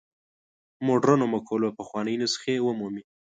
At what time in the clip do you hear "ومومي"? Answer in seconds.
2.61-3.03